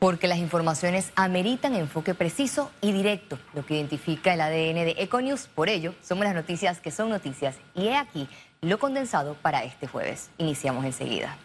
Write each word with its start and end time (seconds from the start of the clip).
Porque 0.00 0.28
las 0.28 0.38
informaciones 0.38 1.12
ameritan 1.14 1.74
enfoque 1.74 2.14
preciso 2.14 2.70
y 2.80 2.90
directo, 2.90 3.38
lo 3.52 3.66
que 3.66 3.74
identifica 3.74 4.32
el 4.32 4.40
ADN 4.40 4.86
de 4.86 4.94
Econius. 4.96 5.46
Por 5.46 5.68
ello, 5.68 5.94
somos 6.02 6.24
las 6.24 6.34
noticias 6.34 6.80
que 6.80 6.90
son 6.90 7.10
noticias. 7.10 7.56
Y 7.74 7.88
he 7.88 7.96
aquí 7.96 8.26
lo 8.62 8.78
condensado 8.78 9.34
para 9.34 9.62
este 9.62 9.86
jueves. 9.86 10.30
Iniciamos 10.38 10.86
enseguida. 10.86 11.36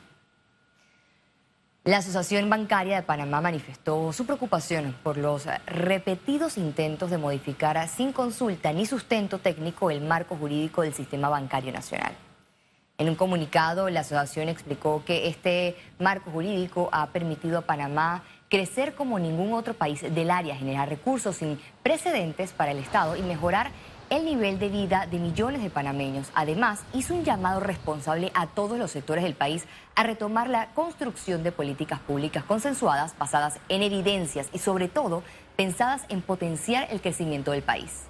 La 1.84 1.98
Asociación 1.98 2.50
Bancaria 2.50 2.96
de 2.96 3.04
Panamá 3.04 3.42
manifestó 3.42 4.14
su 4.14 4.26
preocupación 4.26 4.96
por 5.04 5.18
los 5.18 5.48
repetidos 5.68 6.58
intentos 6.58 7.12
de 7.12 7.18
modificar 7.18 7.88
sin 7.90 8.14
consulta 8.14 8.72
ni 8.72 8.86
sustento 8.86 9.38
técnico 9.40 9.92
el 9.92 10.00
marco 10.00 10.38
jurídico 10.38 10.82
del 10.82 10.94
sistema 10.94 11.28
bancario 11.28 11.74
nacional. 11.74 12.16
En 12.98 13.10
un 13.10 13.16
comunicado, 13.16 13.90
la 13.90 14.00
asociación 14.00 14.48
explicó 14.48 15.04
que 15.06 15.28
este 15.28 15.76
marco 16.00 16.32
jurídico 16.32 16.88
ha 16.94 17.08
permitido 17.08 17.58
a 17.60 17.62
Panamá 17.64 18.24
crecer 18.50 18.96
como 18.96 19.20
ningún 19.20 19.54
otro 19.54 19.74
país 19.74 20.02
del 20.02 20.32
área, 20.32 20.56
generar 20.56 20.90
recursos 20.90 21.38
sin 21.38 21.60
precedentes 21.84 22.54
para 22.54 22.72
el 22.72 22.80
Estado 22.80 23.16
y 23.16 23.22
mejorar 23.22 23.72
el 24.10 24.26
nivel 24.26 24.60
de 24.60 24.70
vida 24.70 25.08
de 25.10 25.18
millones 25.18 25.64
de 25.64 25.70
panameños. 25.70 26.30
Además, 26.36 26.84
hizo 26.94 27.16
un 27.16 27.24
llamado 27.24 27.60
responsable 27.60 28.32
a 28.36 28.48
todos 28.48 28.78
los 28.78 28.92
sectores 28.92 29.24
del 29.24 29.34
país 29.34 29.66
a 29.96 30.04
retomar 30.04 30.50
la 30.50 30.68
construcción 30.74 31.44
de 31.44 31.52
políticas 31.52 32.00
públicas 32.00 32.44
consensuadas, 32.44 33.18
basadas 33.18 33.60
en 33.68 33.82
evidencias 33.82 34.50
y 34.54 34.60
sobre 34.60 34.88
todo 34.88 35.24
pensadas 35.56 36.04
en 36.10 36.22
potenciar 36.22 36.88
el 36.92 37.02
crecimiento 37.02 37.52
del 37.52 37.64
país. 37.64 38.04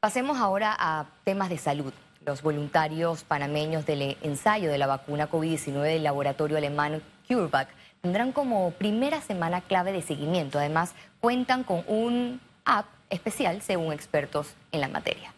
Pasemos 0.00 0.38
ahora 0.38 0.76
a 0.78 1.06
temas 1.24 1.48
de 1.48 1.58
salud. 1.58 1.92
Los 2.28 2.42
voluntarios 2.42 3.24
panameños 3.24 3.86
del 3.86 4.18
ensayo 4.20 4.70
de 4.70 4.76
la 4.76 4.86
vacuna 4.86 5.30
COVID-19 5.30 5.80
del 5.80 6.02
laboratorio 6.02 6.58
alemán 6.58 7.00
CureVac 7.26 7.70
tendrán 8.02 8.32
como 8.32 8.70
primera 8.72 9.22
semana 9.22 9.62
clave 9.62 9.92
de 9.92 10.02
seguimiento. 10.02 10.58
Además, 10.58 10.94
cuentan 11.20 11.64
con 11.64 11.84
un 11.86 12.38
app 12.66 12.84
especial 13.08 13.62
según 13.62 13.94
expertos 13.94 14.54
en 14.72 14.82
la 14.82 14.88
materia. 14.88 15.32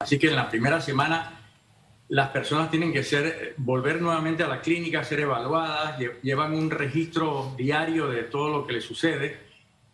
Así 0.00 0.18
que 0.18 0.30
en 0.30 0.34
la 0.34 0.48
primera 0.48 0.80
semana 0.80 1.38
las 2.08 2.30
personas 2.30 2.68
tienen 2.68 2.92
que 2.92 3.04
ser 3.04 3.54
volver 3.56 4.02
nuevamente 4.02 4.42
a 4.42 4.48
la 4.48 4.60
clínica, 4.60 5.04
ser 5.04 5.20
evaluadas, 5.20 5.96
llevan 6.24 6.54
un 6.54 6.72
registro 6.72 7.54
diario 7.56 8.08
de 8.08 8.24
todo 8.24 8.48
lo 8.48 8.66
que 8.66 8.72
les 8.72 8.84
sucede 8.84 9.45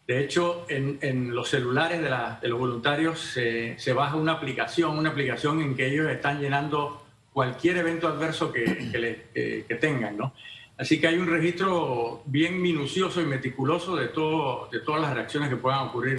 de 0.06 0.20
hecho, 0.20 0.67
en, 0.69 1.34
los 1.34 1.48
celulares 1.48 2.03
de, 2.03 2.48
los 2.48 2.58
voluntarios 2.58 3.20
se, 3.20 3.92
baja 3.92 4.17
una 4.17 4.33
aplicación, 4.33 4.98
una 4.98 5.11
aplicación 5.11 5.61
en 5.62 5.77
que 5.77 5.86
ellos 5.86 6.11
están 6.11 6.41
llenando 6.41 7.05
cualquier 7.33 7.78
evento 7.78 8.09
adverso 8.09 8.53
que, 8.53 9.78
tengan, 9.81 10.17
¿no? 10.17 10.34
Así 10.77 11.00
que 11.00 11.06
hay 11.06 11.17
un 11.17 11.28
registro 11.28 12.22
bien 12.27 12.61
minucioso 12.61 13.20
y 13.20 13.27
meticuloso 13.27 13.94
de, 13.94 14.09
todo, 14.09 14.69
de 14.72 14.81
todas 14.81 15.00
las 15.00 15.14
reacciones 15.14 15.48
que 15.48 15.56
puedan 15.56 15.86
ocurrir. 15.89 16.19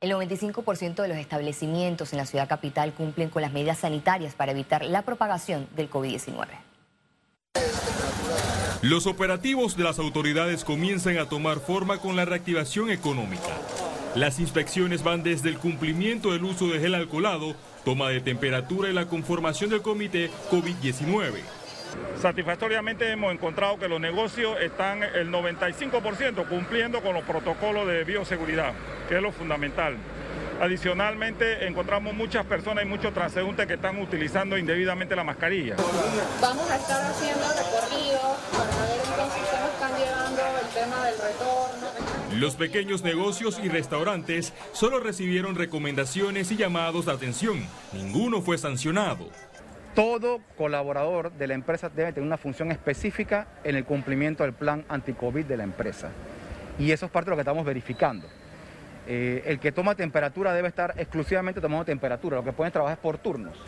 El 0.00 0.12
95% 0.12 1.02
de 1.02 1.08
los 1.08 1.18
establecimientos 1.18 2.12
en 2.12 2.18
la 2.18 2.26
ciudad 2.26 2.48
capital 2.48 2.94
cumplen 2.94 3.28
con 3.28 3.42
las 3.42 3.52
medidas 3.52 3.78
sanitarias 3.78 4.34
para 4.34 4.52
evitar 4.52 4.84
la 4.84 5.02
propagación 5.02 5.68
del 5.74 5.90
COVID-19. 5.90 6.69
Los 8.82 9.06
operativos 9.06 9.76
de 9.76 9.84
las 9.84 9.98
autoridades 9.98 10.64
comienzan 10.64 11.18
a 11.18 11.28
tomar 11.28 11.60
forma 11.60 11.98
con 11.98 12.16
la 12.16 12.24
reactivación 12.24 12.90
económica. 12.90 13.58
Las 14.14 14.40
inspecciones 14.40 15.02
van 15.02 15.22
desde 15.22 15.50
el 15.50 15.58
cumplimiento 15.58 16.32
del 16.32 16.44
uso 16.44 16.66
de 16.68 16.80
gel 16.80 16.94
alcoholado, 16.94 17.54
toma 17.84 18.08
de 18.08 18.22
temperatura 18.22 18.88
y 18.88 18.94
la 18.94 19.04
conformación 19.04 19.68
del 19.68 19.82
comité 19.82 20.30
COVID-19. 20.50 21.40
Satisfactoriamente 22.22 23.10
hemos 23.10 23.34
encontrado 23.34 23.78
que 23.78 23.86
los 23.86 24.00
negocios 24.00 24.56
están 24.62 25.02
el 25.02 25.30
95% 25.30 26.48
cumpliendo 26.48 27.02
con 27.02 27.12
los 27.12 27.24
protocolos 27.24 27.86
de 27.86 28.04
bioseguridad, 28.04 28.72
que 29.10 29.16
es 29.16 29.22
lo 29.22 29.30
fundamental. 29.30 29.96
Adicionalmente, 30.60 31.66
encontramos 31.66 32.12
muchas 32.12 32.44
personas 32.44 32.84
y 32.84 32.86
muchos 32.86 33.14
transeúntes 33.14 33.66
que 33.66 33.74
están 33.74 33.98
utilizando 33.98 34.58
indebidamente 34.58 35.16
la 35.16 35.24
mascarilla. 35.24 35.74
Vamos 36.38 36.70
a 36.70 36.76
estar 36.76 37.02
haciendo 37.02 37.46
recorridos 37.48 38.36
para 38.52 38.82
ver 38.86 39.00
entonces 39.02 39.42
cómo 39.50 39.68
están 39.68 39.98
llevando 39.98 40.42
el 40.60 40.68
tema 40.74 41.04
del 41.06 41.14
retorno. 41.14 42.38
Los 42.38 42.56
pequeños 42.56 43.02
negocios 43.02 43.58
y 43.62 43.70
restaurantes 43.70 44.52
solo 44.72 45.00
recibieron 45.00 45.54
recomendaciones 45.54 46.52
y 46.52 46.56
llamados 46.58 47.06
de 47.06 47.12
atención. 47.12 47.66
Ninguno 47.94 48.42
fue 48.42 48.58
sancionado. 48.58 49.30
Todo 49.94 50.40
colaborador 50.58 51.32
de 51.32 51.46
la 51.46 51.54
empresa 51.54 51.88
debe 51.88 52.12
tener 52.12 52.26
una 52.26 52.36
función 52.36 52.70
específica 52.70 53.48
en 53.64 53.76
el 53.76 53.86
cumplimiento 53.86 54.42
del 54.42 54.52
plan 54.52 54.84
anti-COVID 54.90 55.46
de 55.46 55.56
la 55.56 55.64
empresa. 55.64 56.10
Y 56.78 56.92
eso 56.92 57.06
es 57.06 57.12
parte 57.12 57.26
de 57.26 57.30
lo 57.30 57.36
que 57.36 57.42
estamos 57.42 57.64
verificando. 57.64 58.28
Eh, 59.12 59.42
el 59.46 59.58
que 59.58 59.72
toma 59.72 59.96
temperatura 59.96 60.54
debe 60.54 60.68
estar 60.68 60.94
exclusivamente 60.96 61.60
tomando 61.60 61.84
temperatura, 61.84 62.36
lo 62.36 62.44
que 62.44 62.52
pueden 62.52 62.72
trabajar 62.72 62.96
es 62.96 63.02
por 63.02 63.18
turnos. 63.18 63.58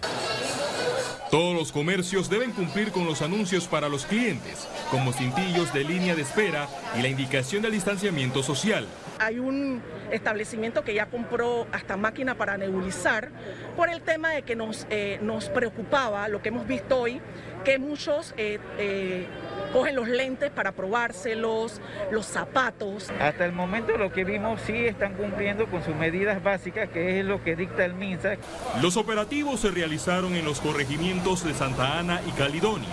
Todos 1.33 1.53
los 1.53 1.73
comercios 1.73 2.31
deben 2.31 2.53
cumplir 2.53 2.93
con 2.93 3.07
los 3.07 3.23
anuncios 3.23 3.67
para 3.67 3.89
los 3.89 4.07
clientes, 4.07 4.69
como 4.89 5.13
cintillos 5.13 5.73
de 5.73 5.83
línea 5.83 6.15
de 6.15 6.23
espera 6.23 6.69
y 6.97 7.03
la 7.03 7.09
indicación 7.09 7.61
del 7.61 7.73
distanciamiento 7.73 8.45
social. 8.45 8.87
Hay 9.19 9.41
un 9.41 9.83
establecimiento 10.13 10.85
que 10.85 10.95
ya 10.95 11.07
compró 11.07 11.67
hasta 11.73 11.97
máquina 11.97 12.37
para 12.37 12.57
nebulizar 12.57 13.31
por 13.77 13.89
el 13.89 14.01
tema 14.03 14.31
de 14.31 14.43
que 14.43 14.55
nos, 14.55 14.87
eh, 14.91 15.19
nos 15.23 15.49
preocupaba 15.49 16.29
lo 16.29 16.41
que 16.41 16.51
hemos 16.51 16.69
visto 16.69 17.01
hoy, 17.01 17.21
que 17.65 17.81
muchos 17.81 18.33
eh, 18.37 18.61
eh, 18.79 19.27
cogen 19.73 19.97
los 19.97 20.09
lentes 20.09 20.51
para 20.51 20.73
probárselos, 20.73 21.81
los 22.11 22.27
zapatos. 22.27 23.11
Hasta 23.21 23.45
el 23.45 23.53
momento 23.53 23.97
lo 23.97 24.13
que 24.13 24.25
vimos 24.25 24.61
sí 24.67 24.87
están 24.87 25.15
cumpliendo 25.15 25.67
con 25.67 25.83
sus 25.85 25.95
medidas 25.95 26.43
básicas, 26.43 26.89
que 26.91 27.21
es 27.21 27.25
lo 27.25 27.43
que 27.43 27.57
dicta 27.57 27.85
el 27.85 27.95
MINSA. 27.95 28.37
Los 28.81 28.97
operativos 28.97 29.61
se 29.61 29.71
realizaron 29.71 30.35
en 30.35 30.45
los 30.45 30.61
corregimientos 30.61 31.45
de 31.45 31.55
Santa 31.55 31.99
Ana 31.99 32.21
y 32.27 32.31
Caledonia. 32.33 32.89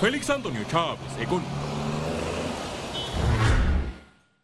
Félix 0.00 0.30
Antonio 0.30 0.62
Chávez, 0.70 1.00
Econ. 1.20 1.42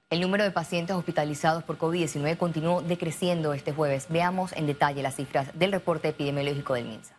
El 0.08 0.20
número 0.20 0.44
de 0.44 0.52
pacientes 0.52 0.94
hospitalizados 0.94 1.64
por 1.64 1.78
COVID-19 1.78 2.36
continuó 2.36 2.80
decreciendo 2.80 3.52
este 3.54 3.72
jueves. 3.72 4.06
Veamos 4.08 4.52
en 4.52 4.66
detalle 4.66 5.02
las 5.02 5.16
cifras 5.16 5.48
del 5.58 5.72
reporte 5.72 6.08
epidemiológico 6.08 6.74
del 6.74 6.84
MINSA. 6.84 7.16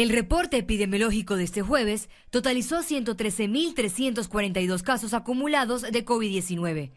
El 0.00 0.08
reporte 0.08 0.56
epidemiológico 0.56 1.36
de 1.36 1.44
este 1.44 1.60
jueves 1.60 2.08
totalizó 2.30 2.78
113.342 2.78 4.80
casos 4.80 5.12
acumulados 5.12 5.82
de 5.82 6.04
COVID-19. 6.06 6.90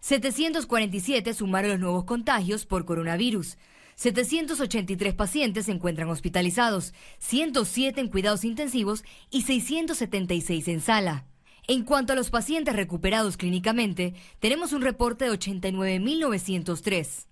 747 0.00 1.32
sumaron 1.32 1.70
los 1.70 1.78
nuevos 1.78 2.02
contagios 2.02 2.66
por 2.66 2.86
coronavirus. 2.86 3.56
783 3.94 5.14
pacientes 5.14 5.66
se 5.66 5.70
encuentran 5.70 6.08
hospitalizados, 6.08 6.92
107 7.20 8.00
en 8.00 8.08
cuidados 8.08 8.44
intensivos 8.44 9.04
y 9.30 9.42
676 9.42 10.66
en 10.66 10.80
sala. 10.80 11.26
En 11.68 11.84
cuanto 11.84 12.14
a 12.14 12.16
los 12.16 12.30
pacientes 12.30 12.74
recuperados 12.74 13.36
clínicamente, 13.36 14.14
tenemos 14.40 14.72
un 14.72 14.82
reporte 14.82 15.26
de 15.26 15.30
89.903. 15.30 17.29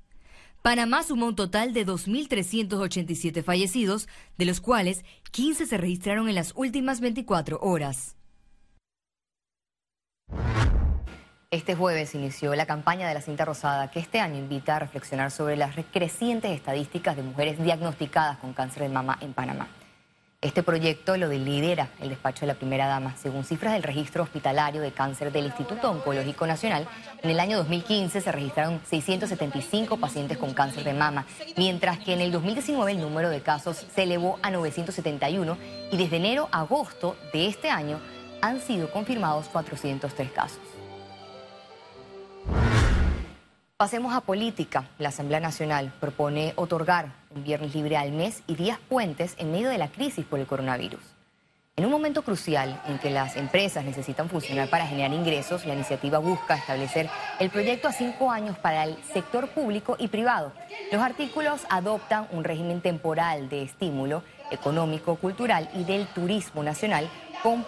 Panamá 0.68 1.02
sumó 1.02 1.28
un 1.28 1.34
total 1.34 1.72
de 1.72 1.86
2.387 1.86 3.42
fallecidos, 3.42 4.06
de 4.36 4.44
los 4.44 4.60
cuales 4.60 5.02
15 5.30 5.64
se 5.64 5.78
registraron 5.78 6.28
en 6.28 6.34
las 6.34 6.52
últimas 6.56 7.00
24 7.00 7.58
horas. 7.62 8.16
Este 11.50 11.74
jueves 11.74 12.14
inició 12.14 12.54
la 12.54 12.66
campaña 12.66 13.08
de 13.08 13.14
la 13.14 13.22
cinta 13.22 13.46
rosada 13.46 13.90
que 13.90 13.98
este 13.98 14.20
año 14.20 14.36
invita 14.36 14.76
a 14.76 14.80
reflexionar 14.80 15.30
sobre 15.30 15.56
las 15.56 15.74
crecientes 15.90 16.50
estadísticas 16.50 17.16
de 17.16 17.22
mujeres 17.22 17.58
diagnosticadas 17.62 18.36
con 18.36 18.52
cáncer 18.52 18.82
de 18.82 18.88
mama 18.90 19.16
en 19.22 19.32
Panamá. 19.32 19.68
Este 20.40 20.62
proyecto 20.62 21.16
lo 21.16 21.26
lidera 21.30 21.90
el 21.98 22.10
despacho 22.10 22.42
de 22.42 22.46
la 22.46 22.54
primera 22.54 22.86
dama. 22.86 23.16
Según 23.16 23.42
cifras 23.42 23.72
del 23.72 23.82
registro 23.82 24.22
hospitalario 24.22 24.80
de 24.80 24.92
cáncer 24.92 25.32
del 25.32 25.46
Instituto 25.46 25.90
Oncológico 25.90 26.46
Nacional, 26.46 26.86
en 27.22 27.30
el 27.30 27.40
año 27.40 27.56
2015 27.56 28.20
se 28.20 28.30
registraron 28.30 28.80
675 28.88 29.96
pacientes 29.96 30.38
con 30.38 30.54
cáncer 30.54 30.84
de 30.84 30.94
mama, 30.94 31.26
mientras 31.56 31.98
que 31.98 32.12
en 32.12 32.20
el 32.20 32.30
2019 32.30 32.92
el 32.92 33.00
número 33.00 33.30
de 33.30 33.40
casos 33.40 33.84
se 33.92 34.04
elevó 34.04 34.38
a 34.40 34.52
971 34.52 35.58
y 35.90 35.96
desde 35.96 36.18
enero 36.18 36.48
a 36.52 36.60
agosto 36.60 37.16
de 37.32 37.48
este 37.48 37.70
año 37.70 37.98
han 38.40 38.60
sido 38.60 38.92
confirmados 38.92 39.48
403 39.48 40.30
casos. 40.30 40.60
Pasemos 43.76 44.14
a 44.14 44.20
política. 44.20 44.88
La 44.98 45.08
Asamblea 45.08 45.40
Nacional 45.40 45.92
propone 45.98 46.52
otorgar 46.54 47.17
un 47.34 47.44
viernes 47.44 47.74
libre 47.74 47.96
al 47.96 48.12
mes 48.12 48.42
y 48.46 48.54
días 48.54 48.78
puentes 48.88 49.34
en 49.38 49.52
medio 49.52 49.68
de 49.68 49.78
la 49.78 49.88
crisis 49.88 50.24
por 50.24 50.38
el 50.38 50.46
coronavirus. 50.46 51.00
En 51.76 51.84
un 51.84 51.92
momento 51.92 52.22
crucial 52.22 52.82
en 52.88 52.98
que 52.98 53.08
las 53.08 53.36
empresas 53.36 53.84
necesitan 53.84 54.28
funcionar 54.28 54.68
para 54.68 54.88
generar 54.88 55.12
ingresos, 55.12 55.64
la 55.64 55.74
iniciativa 55.74 56.18
busca 56.18 56.56
establecer 56.56 57.08
el 57.38 57.50
proyecto 57.50 57.86
a 57.86 57.92
cinco 57.92 58.32
años 58.32 58.58
para 58.58 58.82
el 58.82 58.96
sector 59.12 59.48
público 59.50 59.94
y 59.96 60.08
privado. 60.08 60.52
Los 60.90 61.00
artículos 61.00 61.60
adoptan 61.70 62.26
un 62.32 62.42
régimen 62.42 62.80
temporal 62.80 63.48
de 63.48 63.62
estímulo 63.62 64.24
económico, 64.50 65.14
cultural 65.16 65.70
y 65.72 65.84
del 65.84 66.08
turismo 66.08 66.64
nacional 66.64 67.08
con 67.44 67.64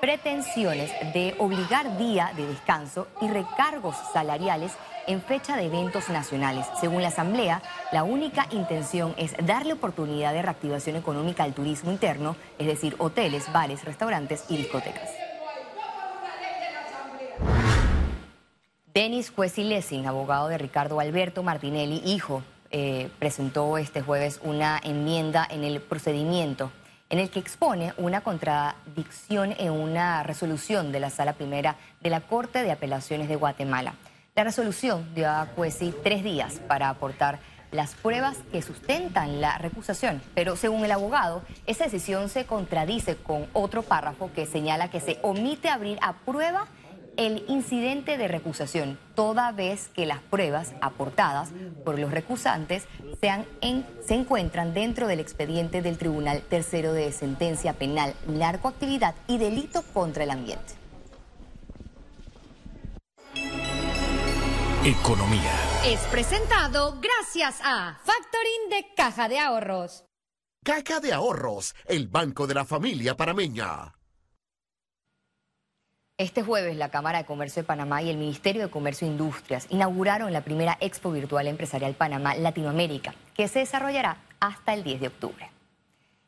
pretensiones 0.00 0.92
de 1.12 1.34
obligar 1.38 1.98
día 1.98 2.32
de 2.36 2.46
descanso 2.46 3.08
y 3.20 3.28
recargos 3.28 3.96
salariales 4.12 4.72
en 5.10 5.20
fecha 5.20 5.56
de 5.56 5.66
eventos 5.66 6.08
nacionales. 6.08 6.66
Según 6.80 7.02
la 7.02 7.08
Asamblea, 7.08 7.62
la 7.90 8.04
única 8.04 8.46
intención 8.50 9.12
es 9.16 9.34
darle 9.44 9.72
oportunidad 9.72 10.32
de 10.32 10.42
reactivación 10.42 10.94
económica 10.94 11.42
al 11.42 11.52
turismo 11.52 11.90
interno, 11.90 12.36
es 12.58 12.68
decir, 12.68 12.94
hoteles, 12.98 13.52
bares, 13.52 13.84
restaurantes 13.84 14.44
y 14.48 14.56
discotecas. 14.56 15.10
Denis 18.94 19.30
Cuesi 19.30 19.64
Lessing, 19.64 20.06
abogado 20.06 20.48
de 20.48 20.58
Ricardo 20.58 21.00
Alberto 21.00 21.42
Martinelli, 21.42 22.02
hijo, 22.04 22.42
eh, 22.70 23.10
presentó 23.18 23.78
este 23.78 24.02
jueves 24.02 24.40
una 24.44 24.80
enmienda 24.82 25.46
en 25.50 25.64
el 25.64 25.80
procedimiento 25.80 26.70
en 27.08 27.18
el 27.18 27.30
que 27.30 27.40
expone 27.40 27.92
una 27.96 28.20
contradicción 28.20 29.56
en 29.58 29.72
una 29.72 30.22
resolución 30.22 30.92
de 30.92 31.00
la 31.00 31.10
Sala 31.10 31.32
Primera 31.32 31.74
de 32.00 32.10
la 32.10 32.20
Corte 32.20 32.62
de 32.62 32.70
Apelaciones 32.70 33.28
de 33.28 33.34
Guatemala. 33.34 33.94
La 34.36 34.44
resolución 34.44 35.12
dio 35.14 35.28
a 35.28 35.46
Cuesi 35.56 35.92
tres 36.04 36.22
días 36.22 36.60
para 36.68 36.88
aportar 36.88 37.40
las 37.72 37.94
pruebas 37.94 38.38
que 38.52 38.62
sustentan 38.62 39.40
la 39.40 39.58
recusación, 39.58 40.22
pero 40.34 40.56
según 40.56 40.84
el 40.84 40.92
abogado, 40.92 41.42
esa 41.66 41.84
decisión 41.84 42.28
se 42.28 42.46
contradice 42.46 43.16
con 43.16 43.48
otro 43.52 43.82
párrafo 43.82 44.30
que 44.32 44.46
señala 44.46 44.88
que 44.88 45.00
se 45.00 45.18
omite 45.22 45.68
abrir 45.68 45.98
a 46.00 46.14
prueba 46.14 46.68
el 47.16 47.44
incidente 47.48 48.16
de 48.16 48.28
recusación, 48.28 48.98
toda 49.14 49.52
vez 49.52 49.88
que 49.88 50.06
las 50.06 50.20
pruebas 50.20 50.74
aportadas 50.80 51.50
por 51.84 51.98
los 51.98 52.12
recusantes 52.12 52.86
se 53.20 54.14
encuentran 54.14 54.74
dentro 54.74 55.06
del 55.06 55.20
expediente 55.20 55.82
del 55.82 55.98
Tribunal 55.98 56.40
Tercero 56.42 56.92
de 56.92 57.12
Sentencia 57.12 57.72
Penal, 57.72 58.14
Narcoactividad 58.26 59.14
y 59.26 59.38
Delito 59.38 59.82
contra 59.92 60.24
el 60.24 60.30
Ambiente. 60.30 60.79
Economía. 64.84 65.52
Es 65.84 66.00
presentado 66.06 66.98
gracias 67.02 67.60
a 67.62 67.98
Factoring 68.02 68.70
de 68.70 68.94
Caja 68.96 69.28
de 69.28 69.38
Ahorros. 69.38 70.06
Caja 70.64 71.00
de 71.00 71.12
Ahorros, 71.12 71.74
el 71.84 72.08
banco 72.08 72.46
de 72.46 72.54
la 72.54 72.64
familia 72.64 73.14
parameña. 73.14 73.92
Este 76.16 76.42
jueves 76.42 76.78
la 76.78 76.88
Cámara 76.88 77.18
de 77.18 77.26
Comercio 77.26 77.62
de 77.62 77.66
Panamá 77.66 78.00
y 78.00 78.08
el 78.08 78.16
Ministerio 78.16 78.62
de 78.62 78.70
Comercio 78.70 79.06
e 79.06 79.10
Industrias 79.10 79.66
inauguraron 79.68 80.32
la 80.32 80.44
primera 80.44 80.78
Expo 80.80 81.12
Virtual 81.12 81.46
Empresarial 81.46 81.92
Panamá 81.92 82.34
Latinoamérica, 82.36 83.14
que 83.34 83.48
se 83.48 83.58
desarrollará 83.58 84.16
hasta 84.40 84.72
el 84.72 84.82
10 84.82 85.00
de 85.02 85.06
octubre. 85.08 85.50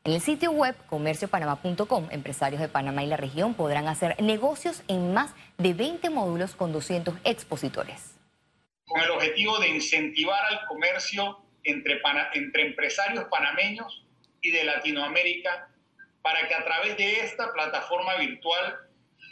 En 0.03 0.13
el 0.13 0.21
sitio 0.21 0.51
web 0.51 0.75
comerciopanamá.com, 0.91 2.07
empresarios 2.11 2.61
de 2.61 2.67
Panamá 2.67 3.03
y 3.03 3.07
la 3.07 3.17
región 3.17 3.55
podrán 3.55 3.87
hacer 3.87 4.15
negocios 4.21 4.83
en 4.87 5.11
más 5.11 5.31
de 5.57 5.73
20 5.73 6.11
módulos 6.11 6.53
con 6.53 6.71
200 6.71 7.15
expositores 7.23 8.13
con 8.85 9.01
el 9.01 9.11
objetivo 9.11 9.59
de 9.59 9.69
incentivar 9.69 10.43
al 10.45 10.65
comercio 10.67 11.39
entre, 11.63 12.01
entre 12.33 12.61
empresarios 12.67 13.25
panameños 13.31 14.05
y 14.41 14.51
de 14.51 14.63
Latinoamérica 14.65 15.69
para 16.21 16.47
que 16.47 16.53
a 16.53 16.63
través 16.63 16.97
de 16.97 17.19
esta 17.21 17.51
plataforma 17.53 18.15
virtual 18.15 18.89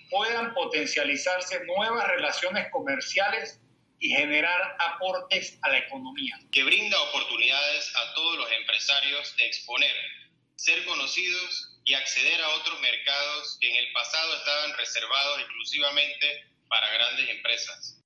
puedan 0.09 0.53
potencializarse 0.53 1.63
nuevas 1.65 2.07
relaciones 2.07 2.69
comerciales 2.71 3.61
y 3.99 4.09
generar 4.09 4.75
aportes 4.79 5.57
a 5.61 5.69
la 5.69 5.77
economía. 5.77 6.37
Que 6.51 6.63
brinda 6.63 6.99
oportunidades 7.01 7.93
a 7.95 8.13
todos 8.13 8.37
los 8.37 8.51
empresarios 8.51 9.35
de 9.37 9.45
exponer, 9.45 9.95
ser 10.55 10.83
conocidos 10.85 11.79
y 11.85 11.93
acceder 11.93 12.41
a 12.41 12.49
otros 12.49 12.79
mercados 12.81 13.57
que 13.61 13.69
en 13.69 13.75
el 13.77 13.91
pasado 13.93 14.35
estaban 14.35 14.77
reservados 14.77 15.39
exclusivamente 15.39 16.45
para 16.67 16.91
grandes 16.93 17.29
empresas. 17.29 18.00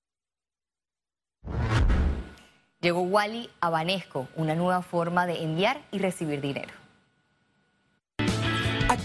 Llegó 2.85 3.01
Wally 3.01 3.49
a 3.61 3.71
Banesco, 3.71 4.27
una 4.35 4.53
nueva 4.53 4.83
forma 4.83 5.25
de 5.25 5.41
enviar 5.41 5.81
y 5.91 5.97
recibir 5.97 6.39
dinero. 6.39 6.71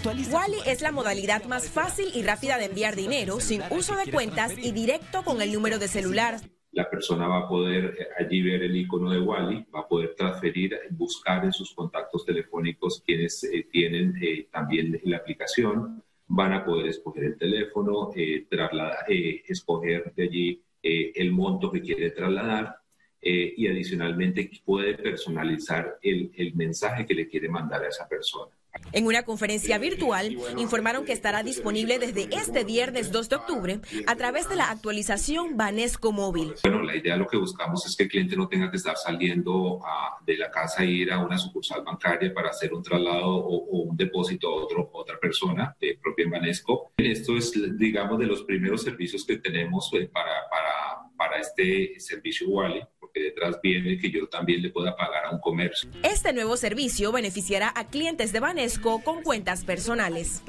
Wally 0.05 0.57
es 0.67 0.83
la 0.83 0.91
modalidad 0.91 1.45
más 1.45 1.67
fácil 1.67 2.09
y 2.13 2.21
rápida 2.21 2.59
de 2.59 2.65
enviar 2.65 2.95
dinero 2.95 3.39
sin 3.39 3.63
uso 3.71 3.95
de 3.95 4.11
cuentas 4.11 4.55
y 4.55 4.71
directo 4.71 5.23
con 5.23 5.41
el 5.41 5.51
número 5.51 5.79
de 5.79 5.87
celular. 5.87 6.35
La 6.73 6.91
persona 6.91 7.27
va 7.27 7.39
a 7.39 7.47
poder 7.49 7.95
eh, 7.97 8.07
allí 8.19 8.43
ver 8.43 8.61
el 8.61 8.75
icono 8.75 9.09
de 9.09 9.19
Wally, 9.19 9.65
va 9.73 9.79
a 9.79 9.87
poder 9.87 10.13
transferir, 10.13 10.77
buscar 10.91 11.43
en 11.43 11.51
sus 11.51 11.73
contactos 11.73 12.23
telefónicos 12.23 13.01
quienes 13.03 13.43
eh, 13.45 13.67
tienen 13.71 14.13
eh, 14.21 14.47
también 14.51 15.01
la 15.05 15.17
aplicación, 15.17 16.03
van 16.27 16.53
a 16.53 16.63
poder 16.63 16.85
escoger 16.85 17.23
el 17.23 17.37
teléfono, 17.39 18.11
trasladar, 18.47 19.05
escoger 19.07 20.13
de 20.15 20.23
allí 20.23 20.63
el 20.83 21.31
monto 21.31 21.71
que 21.71 21.81
quiere 21.81 22.11
trasladar 22.11 22.80
eh, 23.21 23.53
y 23.55 23.67
adicionalmente 23.67 24.49
puede 24.65 24.95
personalizar 24.95 25.97
el, 26.01 26.31
el 26.35 26.53
mensaje 26.55 27.05
que 27.05 27.13
le 27.13 27.27
quiere 27.27 27.49
mandar 27.49 27.83
a 27.83 27.87
esa 27.87 28.07
persona. 28.07 28.51
En 28.93 29.05
una 29.05 29.23
conferencia 29.23 29.77
virtual 29.77 30.37
informaron 30.57 31.05
que 31.05 31.13
estará 31.13 31.43
disponible 31.43 31.99
desde 31.99 32.29
este 32.35 32.63
viernes 32.63 33.11
2 33.11 33.29
de 33.29 33.35
octubre 33.35 33.79
a 34.07 34.15
través 34.15 34.49
de 34.49 34.55
la 34.55 34.69
actualización 34.69 35.57
Banesco 35.57 36.11
Móvil. 36.11 36.53
Bueno, 36.63 36.81
la 36.83 36.95
idea 36.95 37.17
lo 37.17 37.27
que 37.27 37.37
buscamos 37.37 37.85
es 37.85 37.95
que 37.95 38.03
el 38.03 38.09
cliente 38.09 38.35
no 38.35 38.47
tenga 38.47 38.69
que 38.69 38.77
estar 38.77 38.97
saliendo 38.97 39.81
de 40.25 40.37
la 40.37 40.49
casa 40.51 40.83
e 40.83 40.87
ir 40.87 41.11
a 41.11 41.19
una 41.19 41.37
sucursal 41.37 41.83
bancaria 41.83 42.33
para 42.33 42.49
hacer 42.49 42.73
un 42.73 42.83
traslado 42.83 43.27
o, 43.27 43.81
un 43.83 43.97
depósito 43.97 44.47
a 44.47 44.55
otro, 44.55 44.89
otra 44.93 45.19
persona 45.19 45.75
de 45.79 45.97
propia 46.01 46.25
en 46.25 46.31
Banesco. 46.31 46.91
Esto 46.97 47.37
es, 47.37 47.51
digamos, 47.77 48.19
de 48.19 48.25
los 48.25 48.43
primeros 48.43 48.83
servicios 48.83 49.25
que 49.25 49.37
tenemos 49.37 49.89
eh, 49.93 50.09
para, 50.11 50.31
para, 50.49 51.00
para 51.21 51.37
este 51.37 51.99
servicio 51.99 52.47
Wally 52.49 52.81
que 53.13 53.21
detrás 53.21 53.59
viene 53.61 53.99
que 53.99 54.09
yo 54.09 54.27
también 54.27 54.61
le 54.61 54.71
pueda 54.71 54.95
pagar 54.95 55.25
a 55.25 55.31
un 55.31 55.39
comercio. 55.39 55.87
Este 56.01 56.33
nuevo 56.33 56.57
servicio 56.57 57.11
beneficiará 57.11 57.71
a 57.75 57.87
clientes 57.87 58.31
de 58.31 58.39
Banesco 58.39 59.03
con 59.03 59.21
cuentas 59.21 59.63
personales. 59.63 60.41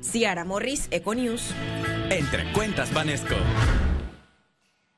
Ciara 0.00 0.46
Morris, 0.46 0.88
Econews. 0.90 1.54
Entre 2.10 2.50
cuentas 2.52 2.94
Banesco. 2.94 3.34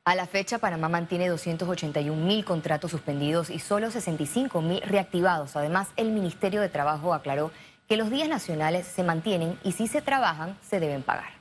A 0.04 0.14
la 0.14 0.28
fecha, 0.28 0.58
Panamá 0.58 0.88
mantiene 0.88 1.26
281 1.26 2.24
mil 2.24 2.44
contratos 2.44 2.92
suspendidos 2.92 3.50
y 3.50 3.58
solo 3.58 3.90
65 3.90 4.62
mil 4.62 4.80
reactivados. 4.82 5.56
Además, 5.56 5.88
el 5.96 6.12
Ministerio 6.12 6.60
de 6.60 6.68
Trabajo 6.68 7.14
aclaró 7.14 7.50
que 7.88 7.96
los 7.96 8.10
días 8.10 8.28
nacionales 8.28 8.86
se 8.86 9.02
mantienen 9.02 9.58
y 9.64 9.72
si 9.72 9.88
se 9.88 10.02
trabajan, 10.02 10.56
se 10.60 10.78
deben 10.78 11.02
pagar. 11.02 11.32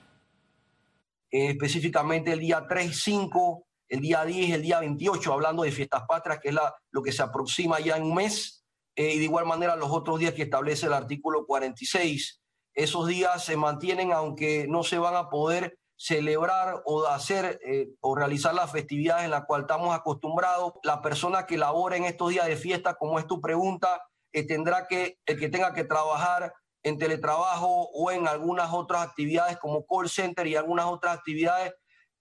específicamente 1.30 2.32
el 2.32 2.40
día 2.40 2.66
3 2.68 2.90
y 2.90 2.94
5 2.94 3.68
el 3.90 4.02
día 4.02 4.24
10, 4.26 4.56
el 4.56 4.62
día 4.62 4.80
28, 4.80 5.34
hablando 5.34 5.64
de 5.64 5.72
fiestas 5.72 6.04
patrias, 6.08 6.40
que 6.42 6.50
es 6.50 6.56
la, 6.56 6.74
lo 6.92 7.02
que 7.02 7.12
se 7.12 7.24
aproxima 7.24 7.80
ya 7.80 7.98
en 7.98 8.04
un 8.04 8.16
mes, 8.16 8.66
eh, 8.96 9.14
y 9.14 9.20
de 9.20 9.26
igual 9.26 9.46
manera 9.46 9.76
los 9.76 9.92
otros 9.92 10.20
días 10.20 10.34
que 10.34 10.44
establece 10.44 10.86
el 10.86 10.94
artículo 10.94 11.46
46. 11.46 12.42
Esos 12.74 13.08
días 13.08 13.44
se 13.44 13.58
mantienen 13.58 14.12
aunque 14.12 14.68
no 14.68 14.84
se 14.84 14.98
van 14.98 15.16
a 15.16 15.30
poder 15.30 15.78
celebrar 15.98 16.82
o 16.86 17.06
hacer 17.08 17.60
eh, 17.66 17.90
o 18.02 18.16
realizar 18.16 18.54
las 18.54 18.72
festividades 18.72 19.26
en 19.26 19.32
las 19.32 19.46
cuales 19.46 19.64
estamos 19.66 19.94
acostumbrados. 19.96 20.74
La 20.84 21.02
persona 21.02 21.46
que 21.46 21.58
labora 21.58 21.98
en 21.98 22.06
estos 22.06 22.30
días 22.30 22.48
de 22.48 22.58
fiesta, 22.58 22.96
como 22.96 23.20
es 23.20 23.28
tu 23.28 23.42
pregunta, 23.42 24.02
eh, 24.34 24.46
tendrá 24.46 24.88
que, 24.88 25.18
el 25.26 25.40
que 25.40 25.50
tenga 25.50 25.74
que 25.74 25.86
trabajar 25.86 26.54
en 26.84 26.98
teletrabajo 26.98 27.90
o 27.94 28.12
en 28.12 28.28
algunas 28.28 28.72
otras 28.72 29.02
actividades 29.08 29.58
como 29.58 29.86
call 29.86 30.10
center 30.10 30.46
y 30.46 30.56
algunas 30.56 30.86
otras 30.86 31.18
actividades, 31.18 31.74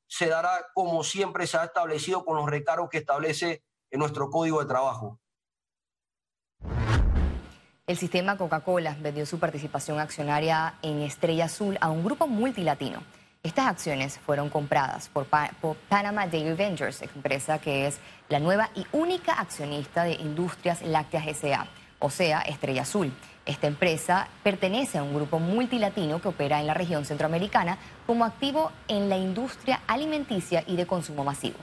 se 0.06 0.28
dará 0.28 0.66
como 0.75 1.02
siempre 1.04 1.46
se 1.46 1.56
ha 1.56 1.64
establecido 1.64 2.25
con 2.25 2.37
los 2.37 2.46
recargos 2.46 2.88
que 2.90 2.99
establece 2.99 3.64
en 3.90 4.00
nuestro 4.00 4.30
código 4.30 4.61
de 4.61 4.66
trabajo. 4.66 5.20
El 7.87 7.99
sistema 7.99 8.38
Coca-Cola 8.38 8.96
vendió 8.99 9.26
su 9.26 9.38
participación 9.38 10.00
accionaria 10.00 10.78
en 10.80 11.02
Estrella 11.02 11.44
Azul 11.44 11.76
a 11.82 11.90
un 11.90 12.02
grupo 12.02 12.26
multilatino. 12.26 13.02
Estas 13.42 13.66
acciones 13.66 14.18
fueron 14.18 14.49
compradas 14.49 15.11
por, 15.11 15.26
Panama 15.26 16.26
Dairy 16.26 16.54
Ventures, 16.54 17.02
empresa 17.02 17.58
que 17.58 17.87
es 17.87 17.99
la 18.30 18.40
nueva 18.40 18.70
y 18.75 18.87
única 18.92 19.34
accionista 19.34 20.04
de 20.04 20.14
Industrias 20.14 20.80
Lácteas 20.80 21.26
S.A., 21.26 21.66
o 21.99 22.08
sea, 22.08 22.40
Estrella 22.40 22.82
Azul. 22.82 23.12
Esta 23.46 23.66
empresa 23.66 24.28
pertenece 24.42 24.98
a 24.98 25.02
un 25.02 25.14
grupo 25.14 25.38
multilatino 25.38 26.20
que 26.20 26.28
opera 26.28 26.60
en 26.60 26.66
la 26.66 26.74
región 26.74 27.04
centroamericana 27.04 27.78
como 28.06 28.24
activo 28.24 28.72
en 28.88 29.08
la 29.08 29.18
industria 29.18 29.82
alimenticia 29.86 30.64
y 30.66 30.76
de 30.76 30.86
consumo 30.86 31.24
masivo. 31.24 31.58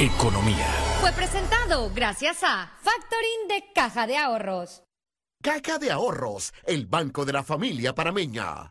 Economía. 0.00 0.66
Fue 1.00 1.12
presentado 1.12 1.90
gracias 1.94 2.42
a 2.42 2.72
Factoring 2.82 3.48
de 3.48 3.64
Caja 3.74 4.06
de 4.06 4.16
Ahorros. 4.16 4.82
Caja 5.42 5.78
de 5.78 5.92
Ahorros, 5.92 6.52
el 6.64 6.86
banco 6.86 7.24
de 7.24 7.32
la 7.32 7.44
familia 7.44 7.94
parameña. 7.94 8.70